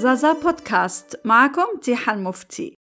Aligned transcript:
زازا 0.00 0.32
بودكاست. 0.32 1.20
معكم 1.24 1.66
تيحة 1.82 2.14
المفتي 2.14 2.74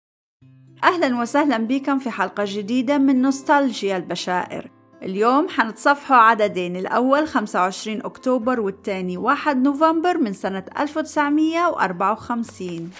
أهلا 0.84 1.20
وسهلا 1.20 1.58
بكم 1.58 1.98
في 1.98 2.10
حلقة 2.10 2.44
جديدة 2.46 2.98
من 2.98 3.22
نوستالجيا 3.22 3.96
البشائر. 3.96 4.70
اليوم 5.02 5.48
حنتصفحوا 5.48 6.16
عددين. 6.16 6.76
الأول 6.76 7.28
25 7.28 8.02
أكتوبر 8.02 8.60
والثاني 8.60 9.16
1 9.16 9.62
نوفمبر 9.62 10.18
من 10.18 10.32
سنة 10.32 10.64
1954 10.78 12.90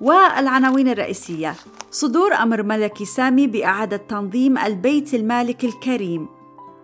والعناوين 0.00 0.88
الرئيسية. 0.88 1.54
صدور 1.90 2.34
أمر 2.34 2.62
ملكي 2.62 3.04
سامي 3.04 3.46
بإعادة 3.46 3.96
تنظيم 3.96 4.58
البيت 4.58 5.14
المالك 5.14 5.64
الكريم. 5.64 6.28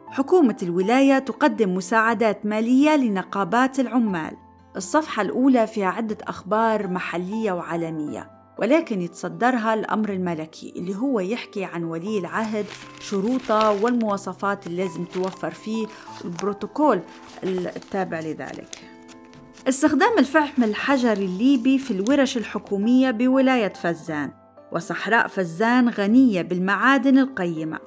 حكومة 0.07 0.57
الولاية 0.63 1.19
تقدم 1.19 1.75
مساعدات 1.75 2.47
مالية 2.47 2.97
لنقابات 2.97 3.81
العمال. 3.81 4.44
الصفحة 4.77 5.23
الأولى 5.23 5.67
فيها 5.67 5.87
عدة 5.87 6.19
أخبار 6.23 6.89
محلية 6.89 7.53
وعالمية 7.53 8.31
ولكن 8.59 9.03
يتصدرها 9.03 9.75
الأمر 9.75 10.13
الملكي 10.13 10.73
اللي 10.77 10.97
هو 10.97 11.21
يحكي 11.21 11.65
عن 11.65 11.85
ولي 11.85 12.19
العهد 12.19 12.67
شروطه 13.01 13.71
والمواصفات 13.83 14.67
اللي 14.67 14.85
لازم 14.85 15.05
توفر 15.05 15.51
فيه 15.51 15.87
البروتوكول 16.25 17.01
التابع 17.45 18.21
لذلك. 18.21 18.79
استخدام 19.69 20.19
الفحم 20.19 20.65
الحجري 20.65 21.25
الليبي 21.25 21.79
في 21.79 21.91
الورش 21.91 22.37
الحكومية 22.37 23.11
بولاية 23.11 23.73
فزان 23.73 24.31
وصحراء 24.73 25.27
فزان 25.27 25.89
غنية 25.89 26.43
بالمعادن 26.43 27.19
القيمة. 27.19 27.79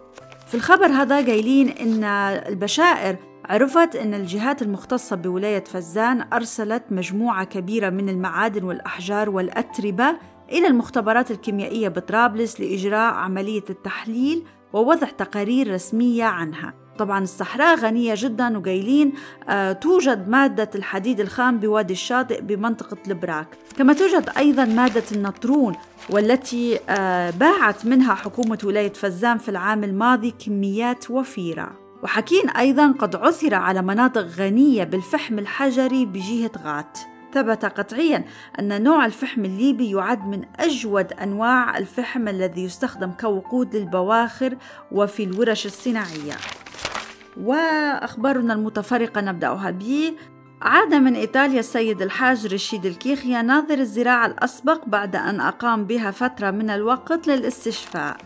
في 0.48 0.56
الخبر 0.56 0.86
هذا 0.86 1.16
قايلين 1.16 1.70
إن 1.70 2.04
البشائر 2.48 3.16
عرفت 3.50 3.96
أن 3.96 4.14
الجهات 4.14 4.62
المختصة 4.62 5.16
بولاية 5.16 5.64
فزان 5.64 6.26
أرسلت 6.34 6.84
مجموعة 6.92 7.44
كبيرة 7.44 7.90
من 7.90 8.10
المعادن 8.10 8.64
والأحجار 8.64 9.30
والأتربة 9.30 10.16
إلى 10.52 10.68
المختبرات 10.68 11.32
الكيميائية 11.32 11.90
بطرابلس 11.90 12.60
لإجراء 12.60 13.14
عملية 13.14 13.64
التحليل 13.70 14.44
ووضع 14.74 15.08
تقارير 15.08 15.74
رسمية 15.74 16.24
عنها. 16.24 16.74
طبعا 16.98 17.24
الصحراء 17.24 17.76
غنية 17.76 18.14
جدا 18.18 18.58
وقايلين 18.58 19.14
آه 19.50 19.72
توجد 19.72 20.30
مادة 20.30 20.70
الحديد 20.76 21.20
الخام 21.20 21.60
بوادي 21.60 21.94
الشاطئ 21.94 22.42
بمنطقة 22.42 22.98
البراك. 23.08 23.48
كما 23.78 23.94
توجد 23.94 24.30
أيضا 24.38 24.66
مادة 24.66 25.04
النطرون 25.12 25.76
والتي 26.10 26.80
آه 26.90 27.30
باعت 27.30 27.86
منها 27.86 28.14
حكومة 28.14 28.60
ولاية 28.64 28.94
فزان 28.94 29.38
في 29.38 29.50
العام 29.50 29.84
الماضي 29.84 30.34
كميات 30.46 31.12
وفيرة. 31.12 31.87
وحكين 32.04 32.50
أيضا 32.50 32.92
قد 32.92 33.16
عثر 33.16 33.56
على 33.56 33.82
مناطق 33.82 34.22
غنية 34.22 34.84
بالفحم 34.84 35.40
الحجري 35.40 36.06
بجهة 36.06 36.52
غات. 36.64 37.00
ثبت 37.34 37.66
قطعيا 37.66 38.26
أن 38.60 38.84
نوع 38.84 39.06
الفحم 39.06 39.46
الليبي 39.46 39.92
يعد 39.92 40.28
من 40.28 40.46
أجود 40.60 41.14
أنواع 41.14 41.78
الفحم 41.78 42.28
الذي 42.28 42.64
يستخدم 42.64 43.12
كوقود 43.12 43.76
للبواخر 43.76 44.58
وفي 44.92 45.24
الورش 45.24 45.66
الصناعية. 45.66 46.34
وأخبارنا 47.42 48.54
المتفرقة 48.54 49.22
نبدأها 49.22 49.72
ب 49.72 49.84
عاد 50.62 50.94
من 50.94 51.16
إيطاليا 51.16 51.60
السيد 51.60 52.02
الحاج 52.02 52.54
رشيد 52.54 52.86
الكيخيا 52.86 53.42
ناظر 53.42 53.80
الزراعة 53.80 54.26
الأسبق 54.26 54.86
بعد 54.86 55.16
أن 55.16 55.40
أقام 55.40 55.86
بها 55.86 56.12
فترة 56.12 56.52
من 56.52 56.70
الوقت 56.70 57.28
للاستشفاء. 57.28 58.18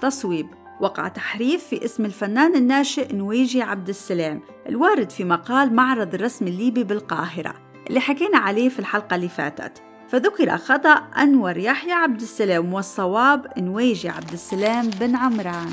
تصويب 0.00 0.46
وقع 0.80 1.08
تحريف 1.08 1.64
في 1.64 1.84
اسم 1.84 2.04
الفنان 2.04 2.54
الناشئ 2.54 3.14
نويجي 3.14 3.62
عبد 3.62 3.88
السلام 3.88 4.42
الوارد 4.68 5.10
في 5.10 5.24
مقال 5.24 5.74
معرض 5.74 6.14
الرسم 6.14 6.46
الليبي 6.46 6.84
بالقاهرة 6.84 7.54
اللي 7.88 8.00
حكينا 8.00 8.38
عليه 8.38 8.68
في 8.68 8.78
الحلقة 8.78 9.16
اللي 9.16 9.28
فاتت. 9.28 9.82
فذكر 10.08 10.56
خطأ 10.56 10.90
أنور 10.90 11.56
يحيى 11.56 11.92
عبد 11.92 12.20
السلام 12.20 12.74
والصواب 12.74 13.46
نويجي 13.58 14.08
عبد 14.08 14.32
السلام 14.32 14.90
بن 14.90 15.16
عمران. 15.16 15.70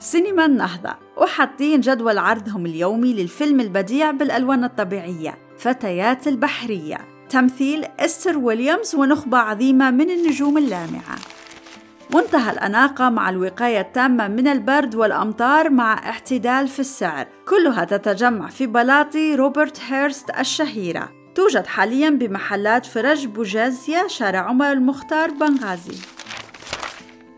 سينما 0.00 0.46
النهضة. 0.46 0.94
وحاطين 1.16 1.80
جدول 1.80 2.18
عرضهم 2.18 2.66
اليومي 2.66 3.12
للفيلم 3.12 3.60
البديع 3.60 4.10
بالألوان 4.10 4.64
الطبيعية 4.64 5.38
فتيات 5.58 6.28
البحرية. 6.28 6.98
تمثيل 7.28 7.84
إستر 7.84 8.38
ويليامز 8.38 8.94
ونخبة 8.94 9.38
عظيمة 9.38 9.90
من 9.90 10.10
النجوم 10.10 10.58
اللامعة. 10.58 11.16
منتهى 12.14 12.52
الأناقة 12.52 13.08
مع 13.10 13.30
الوقاية 13.30 13.80
التامة 13.80 14.28
من 14.28 14.48
البرد 14.48 14.94
والأمطار 14.94 15.70
مع 15.70 15.92
اعتدال 15.92 16.68
في 16.68 16.80
السعر. 16.80 17.26
كلها 17.48 17.84
تتجمع 17.84 18.48
في 18.48 18.66
بلاطي 18.66 19.34
روبرت 19.34 19.80
هيرست 19.80 20.30
الشهيرة. 20.38 21.08
توجد 21.34 21.66
حاليا 21.66 22.10
بمحلات 22.10 22.86
فرج 22.86 23.26
بوجازيا 23.26 24.08
شارع 24.08 24.40
عمر 24.40 24.72
المختار 24.72 25.30
بنغازي. 25.30 25.98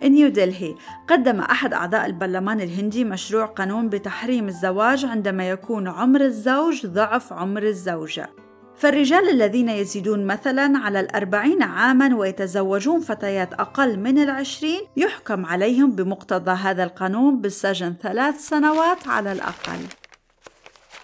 نيو 0.03 0.29
دلهي 0.29 0.75
قدم 1.09 1.41
أحد 1.41 1.75
أعضاء 1.75 2.07
البرلمان 2.07 2.61
الهندي 2.61 3.05
مشروع 3.05 3.45
قانون 3.45 3.89
بتحريم 3.89 4.49
الزواج 4.49 5.05
عندما 5.05 5.51
يكون 5.51 5.89
عمر 5.89 6.21
الزوج 6.21 6.87
ضعف 6.87 7.33
عمر 7.33 7.63
الزوجة. 7.63 8.31
فالرجال 8.77 9.29
الذين 9.31 9.69
يزيدون 9.69 10.27
مثلا 10.27 10.79
على 10.79 11.01
الأربعين 11.01 11.63
عاما 11.63 12.17
ويتزوجون 12.17 13.01
فتيات 13.01 13.55
أقل 13.55 13.99
من 13.99 14.19
العشرين 14.19 14.81
يحكم 14.97 15.47
عليهم 15.47 15.91
بمقتضى 15.91 16.51
هذا 16.51 16.85
القانون 16.85 17.41
بالسجن 17.41 17.95
ثلاث 18.03 18.49
سنوات 18.49 19.09
على 19.09 19.33
الأقل. 19.33 19.81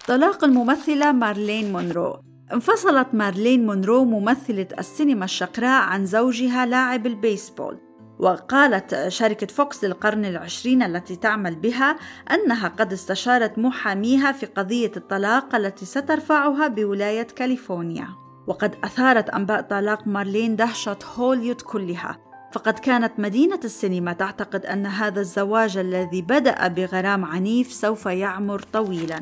طلاق 0.07 0.43
الممثلة 0.43 1.11
مارلين 1.11 1.71
مونرو. 1.71 2.19
انفصلت 2.53 3.07
مارلين 3.13 3.65
مونرو 3.65 4.05
ممثلة 4.05 4.67
السينما 4.79 5.25
الشقراء 5.25 5.81
عن 5.81 6.05
زوجها 6.05 6.65
لاعب 6.65 7.07
البيسبول. 7.07 7.90
وقالت 8.21 9.07
شركة 9.07 9.47
فوكس 9.47 9.83
للقرن 9.83 10.25
العشرين 10.25 10.83
التي 10.83 11.15
تعمل 11.15 11.55
بها 11.55 11.97
أنها 12.31 12.67
قد 12.67 12.93
استشارت 12.93 13.59
محاميها 13.59 14.31
في 14.31 14.45
قضية 14.45 14.91
الطلاق 14.97 15.55
التي 15.55 15.85
سترفعها 15.85 16.67
بولاية 16.67 17.23
كاليفورنيا. 17.23 18.07
وقد 18.47 18.75
أثارت 18.83 19.29
أنباء 19.29 19.61
طلاق 19.61 20.07
مارلين 20.07 20.55
دهشة 20.55 20.97
هوليود 21.15 21.61
كلها. 21.61 22.17
فقد 22.51 22.79
كانت 22.79 23.13
مدينة 23.17 23.59
السينما 23.63 24.13
تعتقد 24.13 24.65
أن 24.65 24.85
هذا 24.85 25.19
الزواج 25.19 25.77
الذي 25.77 26.21
بدأ 26.21 26.67
بغرام 26.67 27.25
عنيف 27.25 27.73
سوف 27.73 28.05
يعمر 28.05 28.61
طويلاً. 28.73 29.19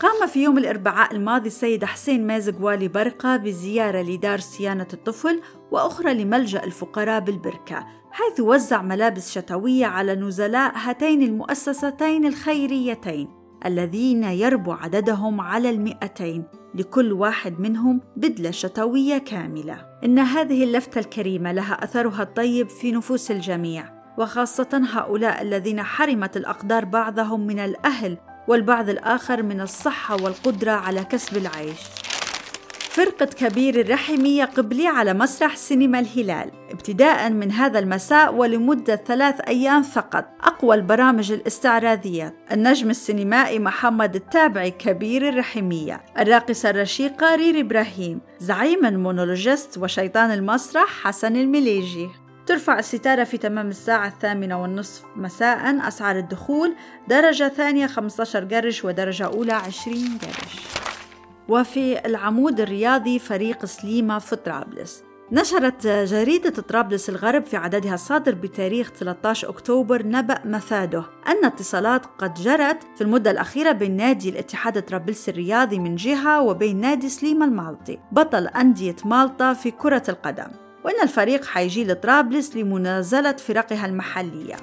قام 0.00 0.26
في 0.26 0.42
يوم 0.42 0.58
الأربعاء 0.58 1.14
الماضي 1.14 1.46
السيد 1.46 1.84
حسين 1.84 2.26
مازق 2.26 2.54
والي 2.60 2.88
برقة 2.88 3.36
بزيارة 3.36 4.02
لدار 4.02 4.40
صيانة 4.40 4.86
الطفل 4.92 5.40
وأخرى 5.70 6.14
لملجأ 6.14 6.64
الفقراء 6.64 7.20
بالبركة 7.20 7.86
حيث 8.10 8.40
وزع 8.40 8.82
ملابس 8.82 9.32
شتوية 9.32 9.86
على 9.86 10.14
نزلاء 10.14 10.72
هاتين 10.76 11.22
المؤسستين 11.22 12.26
الخيريتين 12.26 13.28
الذين 13.66 14.24
يربو 14.24 14.72
عددهم 14.72 15.40
على 15.40 15.70
المئتين 15.70 16.44
لكل 16.74 17.12
واحد 17.12 17.60
منهم 17.60 18.00
بدلة 18.16 18.50
شتوية 18.50 19.18
كاملة. 19.18 19.86
إن 20.04 20.18
هذه 20.18 20.64
اللفتة 20.64 20.98
الكريمة 20.98 21.52
لها 21.52 21.84
أثرها 21.84 22.22
الطيب 22.22 22.68
في 22.68 22.92
نفوس 22.92 23.30
الجميع 23.30 24.00
وخاصة 24.18 24.82
هؤلاء 24.92 25.42
الذين 25.42 25.82
حرمت 25.82 26.36
الأقدار 26.36 26.84
بعضهم 26.84 27.46
من 27.46 27.58
الأهل 27.58 28.18
والبعض 28.48 28.88
الآخر 28.88 29.42
من 29.42 29.60
الصحة 29.60 30.22
والقدرة 30.22 30.72
على 30.72 31.04
كسب 31.04 31.36
العيش. 31.36 31.80
فرقة 32.90 33.26
كبير 33.26 33.80
الرحمية 33.80 34.44
قبلي 34.44 34.86
على 34.86 35.14
مسرح 35.14 35.56
سينما 35.56 35.98
الهلال. 35.98 36.50
ابتداء 36.70 37.30
من 37.30 37.52
هذا 37.52 37.78
المساء 37.78 38.34
ولمدة 38.34 38.96
ثلاث 38.96 39.40
أيام 39.40 39.82
فقط. 39.82 40.24
أقوى 40.40 40.76
البرامج 40.76 41.32
الاستعراضية. 41.32 42.34
النجم 42.52 42.90
السينمائي 42.90 43.58
محمد 43.58 44.16
التابعي 44.16 44.70
كبير 44.70 45.28
الرحمية. 45.28 46.00
الراقصة 46.18 46.70
الرشيقة 46.70 47.34
ريري 47.34 47.60
إبراهيم. 47.60 48.20
زعيم 48.38 48.86
المونولوجيست 48.86 49.78
وشيطان 49.78 50.30
المسرح 50.30 50.88
حسن 51.02 51.36
المليجي. 51.36 52.08
ترفع 52.46 52.78
الستارة 52.78 53.24
في 53.24 53.38
تمام 53.38 53.68
الساعة 53.68 54.08
الثامنة 54.08 54.62
والنصف 54.62 55.04
مساء 55.16 55.88
أسعار 55.88 56.18
الدخول 56.18 56.74
درجة 57.08 57.48
ثانية 57.48 57.86
15 57.86 58.44
قرش 58.44 58.84
ودرجة 58.84 59.26
أولى 59.26 59.52
20 59.52 59.96
قرش. 60.22 60.60
وفي 61.48 62.06
العمود 62.06 62.60
الرياضي 62.60 63.18
فريق 63.18 63.64
سليمة 63.64 64.18
في 64.18 64.36
طرابلس. 64.36 65.02
نشرت 65.32 65.86
جريدة 65.86 66.50
طرابلس 66.50 67.08
الغرب 67.08 67.44
في 67.44 67.56
عددها 67.56 67.94
الصادر 67.94 68.34
بتاريخ 68.34 68.90
13 68.90 69.48
أكتوبر 69.48 70.06
نبأ 70.06 70.40
مفاده. 70.44 71.04
أن 71.28 71.44
اتصالات 71.44 72.06
قد 72.18 72.34
جرت 72.34 72.78
في 72.96 73.00
المدة 73.00 73.30
الأخيرة 73.30 73.72
بين 73.72 73.96
نادي 73.96 74.28
الاتحاد 74.28 74.82
طرابلس 74.82 75.28
الرياضي 75.28 75.78
من 75.78 75.96
جهة 75.96 76.42
وبين 76.42 76.80
نادي 76.80 77.08
سليمة 77.08 77.46
المالطي. 77.46 77.98
بطل 78.12 78.46
أندية 78.46 78.96
مالطا 79.04 79.52
في 79.52 79.70
كرة 79.70 80.02
القدم. 80.08 80.69
وإن 80.84 81.02
الفريق 81.02 81.44
حيجي 81.44 81.84
لطرابلس 81.84 82.56
لمنازلة 82.56 83.32
فرقها 83.32 83.86
المحلية. 83.86 84.56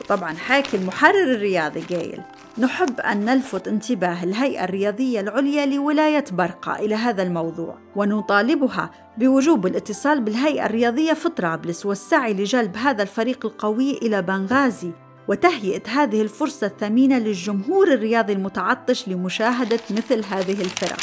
وطبعا 0.00 0.34
حاكي 0.34 0.76
المحرر 0.76 1.34
الرياضي 1.34 1.80
قايل 1.80 2.20
نحب 2.58 3.00
أن 3.00 3.24
نلفت 3.24 3.68
انتباه 3.68 4.24
الهيئة 4.24 4.64
الرياضية 4.64 5.20
العليا 5.20 5.66
لولاية 5.66 6.24
برقة 6.32 6.78
إلى 6.78 6.94
هذا 6.94 7.22
الموضوع 7.22 7.78
ونطالبها 7.96 8.90
بوجوب 9.18 9.66
الاتصال 9.66 10.20
بالهيئة 10.20 10.66
الرياضية 10.66 11.12
في 11.12 11.28
طرابلس 11.28 11.86
والسعي 11.86 12.34
لجلب 12.34 12.76
هذا 12.76 13.02
الفريق 13.02 13.46
القوي 13.46 13.98
إلى 13.98 14.22
بنغازي 14.22 14.92
وتهيئة 15.28 15.82
هذه 15.88 16.22
الفرصة 16.22 16.66
الثمينة 16.66 17.18
للجمهور 17.18 17.92
الرياضي 17.92 18.32
المتعطش 18.32 19.08
لمشاهدة 19.08 19.80
مثل 19.90 20.24
هذه 20.24 20.60
الفرق. 20.60 21.00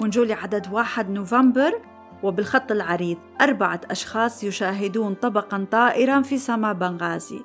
ونجولي 0.00 0.32
عدد 0.32 0.72
واحد 0.72 1.10
نوفمبر 1.10 1.91
وبالخط 2.22 2.72
العريض 2.72 3.18
أربعة 3.40 3.80
أشخاص 3.90 4.44
يشاهدون 4.44 5.14
طبقا 5.14 5.66
طائرا 5.70 6.22
في 6.22 6.38
سماء 6.38 6.74
بنغازي 6.74 7.40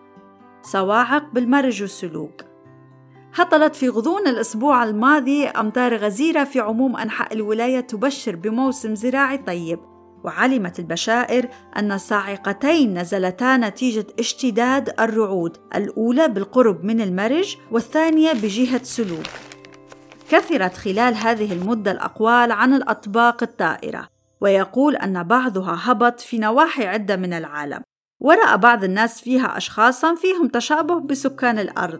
صواعق 0.62 1.24
بالمرج 1.34 1.82
والسلوك. 1.82 2.42
هطلت 3.36 3.76
في 3.76 3.90
غضون 3.90 4.28
الأسبوع 4.28 4.84
الماضي 4.84 5.46
أمطار 5.46 5.96
غزيرة 5.98 6.44
في 6.44 6.60
عموم 6.60 6.98
أنحاء 6.98 7.34
الولاية 7.34 7.80
تبشر 7.80 8.36
بموسم 8.36 8.96
زراعي 8.96 9.38
طيب 9.38 9.80
وعلمت 10.24 10.80
البشائر 10.80 11.50
أن 11.78 11.92
الصاعقتين 11.92 13.00
نزلتا 13.00 13.58
نتيجة 13.58 14.06
اشتداد 14.20 15.00
الرعود 15.00 15.58
الأولى 15.76 16.28
بالقرب 16.28 16.84
من 16.84 17.02
المرج 17.02 17.56
والثانية 17.72 18.34
بجهة 18.34 18.84
سلوك. 18.84 19.28
كثرت 20.30 20.74
خلال 20.78 21.16
هذه 21.16 21.54
المدة 21.54 21.92
الأقوال 21.92 22.52
عن 22.52 22.74
الأطباق 22.74 23.44
الطائرة. 23.44 24.17
ويقول 24.42 24.96
أن 24.96 25.24
بعضها 25.24 25.78
هبط 25.82 26.20
في 26.20 26.38
نواحي 26.38 26.86
عدة 26.88 27.16
من 27.16 27.34
العالم. 27.34 27.82
ورأى 28.20 28.58
بعض 28.58 28.84
الناس 28.84 29.22
فيها 29.22 29.58
أشخاصا 29.58 30.16
فيهم 30.16 30.48
تشابه 30.48 31.00
بسكان 31.00 31.60
الأرض. 31.60 32.00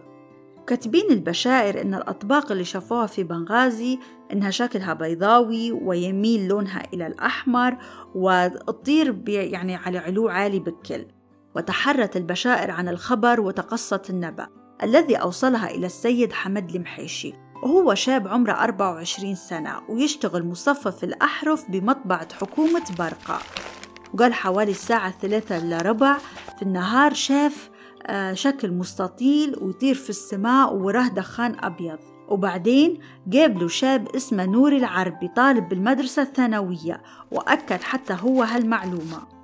كاتبين 0.66 1.10
البشائر 1.10 1.82
إن 1.82 1.94
الأطباق 1.94 2.52
اللي 2.52 2.64
شافوها 2.64 3.06
في 3.06 3.24
بنغازي 3.24 3.98
إنها 4.32 4.50
شكلها 4.50 4.94
بيضاوي 4.94 5.72
ويميل 5.72 6.48
لونها 6.48 6.82
إلى 6.94 7.06
الأحمر 7.06 7.76
وتطير 8.14 9.22
يعني 9.28 9.76
على 9.76 9.98
علو 9.98 10.28
عالي 10.28 10.58
بالكل. 10.58 11.06
وتحرت 11.56 12.16
البشائر 12.16 12.70
عن 12.70 12.88
الخبر 12.88 13.40
وتقصت 13.40 14.10
النبأ. 14.10 14.46
الذي 14.82 15.16
أوصلها 15.16 15.70
إلى 15.70 15.86
السيد 15.86 16.32
حمد 16.32 16.74
المحيشي. 16.74 17.32
وهو 17.62 17.94
شاب 17.94 18.28
عمره 18.28 18.52
24 18.52 19.34
سنة 19.34 19.80
ويشتغل 19.88 20.46
مصفف 20.46 21.04
الأحرف 21.04 21.70
بمطبعة 21.70 22.28
حكومة 22.34 22.84
برقة. 22.98 23.38
وقال 24.14 24.34
حوالي 24.34 24.70
الساعة 24.70 25.10
ثلاثة 25.10 25.56
إلا 25.56 25.82
ربع 25.82 26.18
في 26.56 26.62
النهار 26.62 27.14
شاف 27.14 27.70
آه، 28.06 28.32
شكل 28.32 28.72
مستطيل 28.72 29.56
ويطير 29.60 29.94
في 29.94 30.10
السماء 30.10 30.74
وراه 30.74 31.08
دخان 31.08 31.56
أبيض. 31.60 31.98
وبعدين 32.28 33.00
قابله 33.32 33.68
شاب 33.68 34.08
اسمه 34.16 34.44
نور 34.44 34.72
العربي 34.72 35.28
طالب 35.28 35.68
بالمدرسة 35.68 36.22
الثانوية 36.22 37.02
وأكد 37.30 37.82
حتى 37.82 38.16
هو 38.20 38.42
هالمعلومة. 38.42 39.37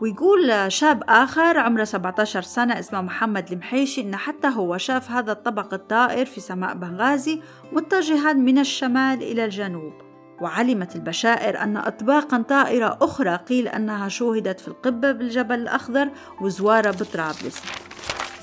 ويقول 0.00 0.72
شاب 0.72 1.02
آخر 1.08 1.58
عمره 1.58 1.84
17 1.84 2.42
سنة 2.42 2.78
اسمه 2.78 3.00
محمد 3.00 3.52
المحيشي 3.52 4.00
إن 4.00 4.16
حتى 4.16 4.48
هو 4.48 4.78
شاف 4.78 5.10
هذا 5.10 5.32
الطبق 5.32 5.74
الطائر 5.74 6.26
في 6.26 6.40
سماء 6.40 6.74
بنغازي 6.74 7.40
متجها 7.72 8.32
من 8.32 8.58
الشمال 8.58 9.22
إلى 9.22 9.44
الجنوب. 9.44 9.92
وعلمت 10.40 10.96
البشائر 10.96 11.58
أن 11.58 11.76
أطباقا 11.76 12.42
طائرة 12.42 12.98
أخرى 13.02 13.36
قيل 13.36 13.68
أنها 13.68 14.08
شوهدت 14.08 14.60
في 14.60 14.68
القبة 14.68 15.12
بالجبل 15.12 15.54
الأخضر 15.54 16.10
وزوارة 16.40 16.90
بطرابلس 16.90 17.62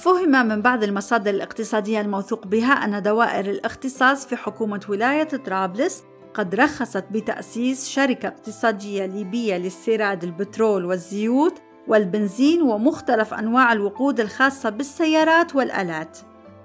فهم 0.04 0.48
من 0.48 0.62
بعض 0.62 0.84
المصادر 0.84 1.32
الاقتصادية 1.32 2.02
الموثوق 2.02 2.48
بها 2.48 2.74
أن 2.74 3.02
دوائر 3.02 3.50
الاختصاص 3.50 4.28
في 4.28 4.36
حكومة 4.36 4.82
ولاية 4.90 5.24
طرابلس 5.24 6.04
قد 6.34 6.56
رخصت 6.56 7.06
بتأسيس 7.12 7.90
شركة 7.90 8.28
اقتصادية 8.28 9.06
ليبية 9.06 9.58
لاستيراد 9.58 10.24
البترول 10.24 10.86
والزيوت 10.86 11.62
والبنزين 11.88 12.62
ومختلف 12.62 13.34
أنواع 13.34 13.74
الوقود 13.74 14.20
الخاصة 14.20 14.70
بالسيارات 14.70 15.56
والآلات. 15.56 16.18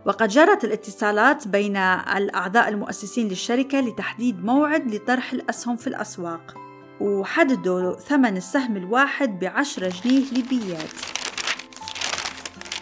وقد 0.07 0.29
جرت 0.29 0.65
الاتصالات 0.65 1.49
بين 1.49 1.77
الأعضاء 1.77 2.69
المؤسسين 2.69 3.29
للشركة 3.29 3.81
لتحديد 3.81 4.45
موعد 4.45 4.95
لطرح 4.95 5.33
الأسهم 5.33 5.77
في 5.77 5.87
الأسواق. 5.87 6.55
وحددوا 7.01 7.93
ثمن 7.93 8.37
السهم 8.37 8.77
الواحد 8.77 9.39
بعشرة 9.39 9.93
جنيه 10.05 10.25
ليبيات. 10.33 10.93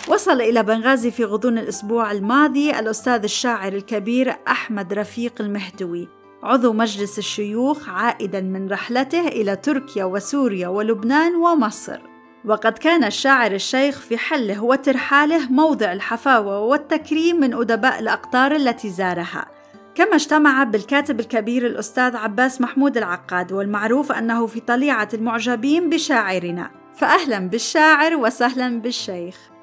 وصل 0.09 0.41
إلى 0.41 0.63
بنغازي 0.63 1.11
في 1.11 1.25
غضون 1.25 1.59
الأسبوع 1.59 2.13
الماضي 2.13 2.71
الأستاذ 2.71 3.23
الشاعر 3.23 3.73
الكبير 3.73 4.37
أحمد 4.49 4.93
رفيق 4.93 5.41
المهدوي. 5.41 6.16
عضو 6.43 6.73
مجلس 6.73 7.19
الشيوخ 7.19 7.89
عائدا 7.89 8.41
من 8.41 8.69
رحلته 8.69 9.29
إلى 9.29 9.57
تركيا 9.57 10.05
وسوريا 10.05 10.69
ولبنان 10.69 11.35
ومصر. 11.35 12.01
وقد 12.45 12.79
كان 12.79 13.05
الشاعر 13.05 13.53
الشيخ 13.53 14.01
في 14.01 14.19
حله 14.19 14.65
وترحاله 14.65 15.53
موضع 15.53 15.93
الحفاوة 15.93 16.61
والتكريم 16.61 17.41
من 17.41 17.55
أدباء 17.55 17.99
الأقطار 17.99 18.57
التي 18.57 18.91
زارها. 18.91 19.47
كما 19.95 20.15
اجتمع 20.15 20.65
بالكاتب 20.65 21.21
الكبير 21.21 21.67
الأستاذ 21.67 22.17
عباس 22.17 22.61
محمود 22.61 22.97
العقاد 22.97 23.53
والمعروف 23.53 24.13
أنه 24.13 24.47
في 24.47 24.61
طليعة 24.61 25.09
المعجبين 25.15 25.91
بشاعرنا. 25.91 26.71
فأهلا 26.95 27.39
بالشاعر 27.39 28.17
وسهلا 28.17 28.81
بالشيخ. 28.81 29.56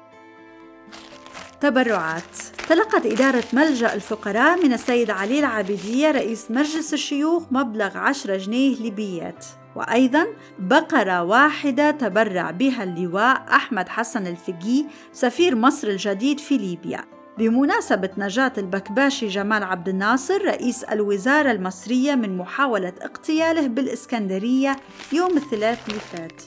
تبرعات. 1.60 2.36
تلقت 2.68 3.06
إدارة 3.06 3.44
ملجأ 3.52 3.94
الفقراء 3.94 4.64
من 4.64 4.72
السيد 4.72 5.10
علي 5.10 5.38
العابدية 5.38 6.10
رئيس 6.10 6.50
مجلس 6.50 6.94
الشيوخ 6.94 7.42
مبلغ 7.50 7.98
10 7.98 8.36
جنيه 8.36 8.76
ليبيات. 8.76 9.46
وأيضا 9.76 10.26
بقرة 10.58 11.22
واحدة 11.22 11.90
تبرع 11.90 12.50
بها 12.50 12.82
اللواء 12.82 13.44
أحمد 13.50 13.88
حسن 13.88 14.26
الفقي 14.26 14.84
سفير 15.12 15.54
مصر 15.54 15.88
الجديد 15.88 16.40
في 16.40 16.58
ليبيا. 16.58 17.04
بمناسبة 17.38 18.10
نجاة 18.18 18.52
البكباشي 18.58 19.28
جمال 19.28 19.62
عبد 19.62 19.88
الناصر 19.88 20.44
رئيس 20.44 20.84
الوزارة 20.84 21.50
المصرية 21.50 22.14
من 22.14 22.36
محاولة 22.36 22.92
اغتياله 23.02 23.66
بالإسكندرية 23.66 24.76
يوم 25.12 25.36
الثلاث 25.36 25.88
اللي 25.88 26.00
فات. 26.00 26.42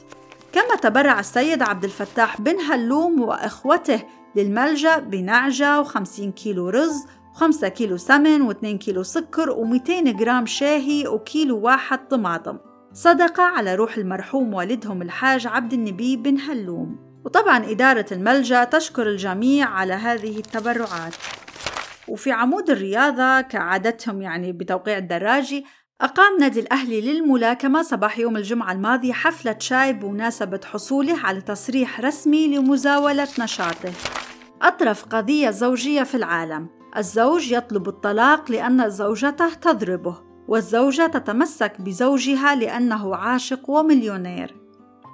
كما 0.54 0.76
تبرع 0.82 1.20
السيد 1.20 1.62
عبد 1.62 1.84
الفتاح 1.84 2.42
بن 2.42 2.60
هلوم 2.60 3.22
وإخوته 3.22 4.02
للملجأ 4.38 5.00
بنعجة 5.00 5.84
و50 5.84 6.22
كيلو 6.36 6.70
رز 6.70 7.06
و5 7.36 7.66
كيلو 7.66 7.98
سمن 7.98 8.54
و2 8.54 8.66
كيلو 8.66 9.04
سكر 9.04 9.56
و200 9.56 10.10
جرام 10.10 10.46
شاهي 10.46 11.08
وكيلو 11.08 11.60
واحد 11.60 12.08
طماطم. 12.08 12.58
صدقة 12.94 13.44
على 13.44 13.76
روح 13.76 13.98
المرحوم 13.98 14.54
والدهم 14.54 15.02
الحاج 15.02 15.48
عبد 15.48 15.74
النبي 15.74 16.18
بن 16.18 16.40
هلوم. 16.40 17.00
وطبعا 17.26 17.72
إدارة 17.72 18.06
الملجأ 18.12 18.64
تشكر 18.64 19.08
الجميع 19.08 19.70
على 19.70 19.94
هذه 19.94 20.38
التبرعات. 20.38 21.16
وفي 22.08 22.32
عمود 22.32 22.70
الرياضة 22.70 23.42
كعادتهم 23.42 24.22
يعني 24.22 24.52
بتوقيع 24.52 24.98
الدراجي 24.98 25.66
أقام 26.02 26.38
نادي 26.40 26.60
الأهلي 26.60 27.02
للملاكمة 27.02 27.82
صباح 27.82 28.20
يوم 28.20 28.38
الجمعة 28.38 28.72
الماضي 28.72 29.14
حفلة 29.14 29.56
شاي 29.60 29.94
بمناسبة 29.94 30.60
حصوله 30.66 31.20
على 31.20 31.42
تصريح 31.42 32.00
رسمي 32.00 32.48
لمزاولة 32.48 33.28
نشاطه. 33.40 33.92
أطرف 34.62 35.06
قضية 35.06 35.50
زوجية 35.50 36.04
في 36.04 36.16
العالم. 36.16 36.68
الزوج 36.98 37.52
يطلب 37.52 37.88
الطلاق 37.88 38.52
لأن 38.52 38.90
زوجته 38.90 39.54
تضربه 39.54 40.16
والزوجة 40.48 41.08
تتمسك 41.08 41.82
بزوجها 41.82 42.56
لأنه 42.56 43.16
عاشق 43.16 43.70
ومليونير. 43.70 44.56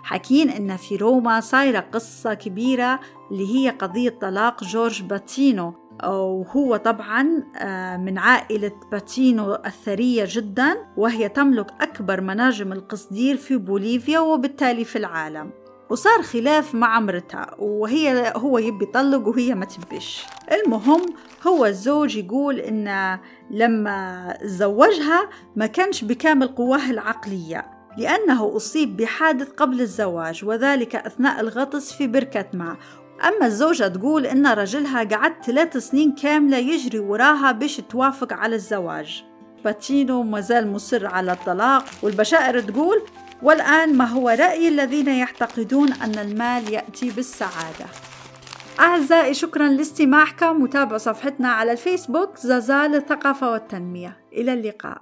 حكين 0.04 0.50
إن 0.50 0.78
في 0.78 0.96
روما 0.96 1.40
صايرة 1.40 1.80
قصة 1.80 2.34
كبيرة 2.34 3.00
اللي 3.32 3.56
هي 3.56 3.70
قضية 3.70 4.10
طلاق 4.10 4.64
جورج 4.64 5.02
باتينو 5.02 5.74
وهو 6.04 6.76
طبعا 6.76 7.44
آه، 7.58 7.98
من 7.98 8.18
عائلة 8.18 8.72
باتينو 8.92 9.56
الثرية 9.56 10.26
جدا 10.28 10.78
وهي 10.98 11.30
تملك 11.30 11.68
أكبر 11.82 12.22
مناجم 12.22 12.72
القصدير 12.72 13.38
في 13.38 13.58
بوليفيا 13.58 14.20
وبالتالي 14.20 14.86
في 14.86 14.98
العالم. 14.98 15.52
وصار 15.94 16.22
خلاف 16.22 16.76
مع 16.76 17.00
مرتها 17.00 17.56
وهي 17.60 18.34
هو 18.36 18.58
يبي 18.58 18.86
يطلق 18.86 19.28
وهي 19.28 19.56
ما 19.56 19.66
تبش 19.66 20.26
المهم 20.52 21.06
هو 21.48 21.66
الزوج 21.66 22.16
يقول 22.16 22.60
إن 22.60 23.20
لما 23.52 24.38
زوجها 24.44 25.30
ما 25.56 25.66
كانش 25.66 26.04
بكامل 26.04 26.48
قواه 26.48 26.92
العقلية 26.92 27.66
لأنه 27.98 28.56
أصيب 28.56 28.98
بحادث 28.98 29.50
قبل 29.50 29.82
الزواج 29.82 30.46
وذلك 30.46 30.96
أثناء 30.96 31.40
الغطس 31.40 31.94
في 31.94 32.08
بركة 32.08 32.46
ماء 32.54 32.76
أما 33.24 33.46
الزوجة 33.46 33.88
تقول 33.88 34.26
إن 34.26 34.48
رجلها 34.48 35.04
قعد 35.04 35.34
ثلاث 35.46 35.78
سنين 35.78 36.16
كاملة 36.16 36.58
يجري 36.58 37.00
وراها 37.00 37.52
باش 37.52 37.78
توافق 37.78 38.34
على 38.34 38.56
الزواج. 38.56 39.24
باتينو 39.66 40.24
مازال 40.24 40.72
مصر 40.72 41.08
على 41.08 41.32
الطلاق 41.32 41.86
والبشائر 42.04 42.60
تقول 42.60 43.02
والآن 43.44 43.98
ما 43.98 44.06
هو 44.06 44.30
رأي 44.30 44.68
الذين 44.68 45.08
يعتقدون 45.08 45.94
أن 45.94 46.20
المال 46.20 46.74
يأتي 46.74 47.10
بالسعادة؟ 47.10 47.86
أعزائي 48.80 49.34
شكرا 49.34 49.68
لاستماعكم. 49.68 50.64
وتابعوا 50.64 50.98
صفحتنا 50.98 51.48
على 51.48 51.72
الفيسبوك 51.72 52.38
زازا 52.38 52.88
للثقافة 52.88 53.52
والتنمية. 53.52 54.18
إلى 54.34 54.54
اللقاء. 54.54 55.02